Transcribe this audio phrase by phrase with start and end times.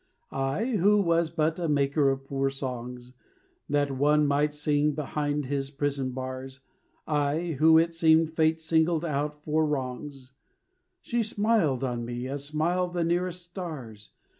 [0.31, 3.13] I, who was but a maker of poor songs,
[3.69, 6.59] That one might sing behind his prison bars,
[7.05, 10.31] I, who it seemed fate singled out for wrongs
[11.03, 14.09] She smiled on me as smile the nearest stars.